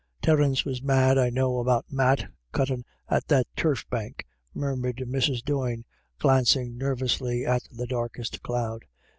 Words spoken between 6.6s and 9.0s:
nervously at the darkest cloud.